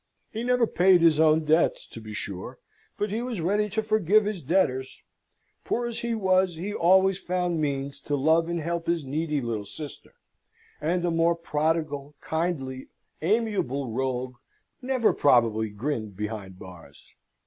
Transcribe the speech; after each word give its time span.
He 0.31 0.43
never 0.43 0.65
paid 0.65 1.01
his 1.01 1.19
own 1.19 1.45
debts, 1.45 1.85
to 1.85 2.01
be 2.01 2.11
sure, 2.13 2.57
but 2.97 3.11
he 3.11 3.21
was 3.21 3.39
ready 3.39 3.69
to 3.69 3.83
forgive 3.83 4.25
his 4.25 4.41
debtors. 4.41 5.03
Poor 5.63 5.85
as 5.85 5.99
he 5.99 6.15
was, 6.15 6.55
he 6.55 6.73
always 6.73 7.19
found 7.19 7.61
means 7.61 7.99
to 7.99 8.15
love 8.15 8.49
and 8.49 8.59
help 8.59 8.87
his 8.87 9.05
needy 9.05 9.41
little 9.41 9.63
sister, 9.63 10.15
and 10.81 11.05
a 11.05 11.11
more 11.11 11.35
prodigal, 11.35 12.15
kindly, 12.19 12.87
amiable 13.21 13.91
rogue 13.91 14.37
never 14.81 15.13
probably 15.13 15.69
grinned 15.69 16.17
behind 16.17 16.57
bars. 16.57 17.13